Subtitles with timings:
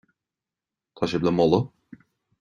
[1.01, 2.01] Tá sibh le moladh.